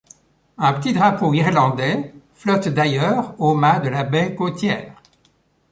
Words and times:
Un 0.57 0.73
petit 0.73 0.93
drapeau 0.93 1.31
irlandais 1.35 2.11
flotte 2.33 2.69
d'ailleurs 2.69 3.35
au 3.37 3.53
mât 3.53 3.81
de 3.81 3.89
la 3.89 4.03
baie 4.03 4.33
côtière. 4.33 4.95